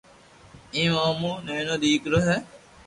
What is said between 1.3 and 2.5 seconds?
نينيو ديڪرو ھي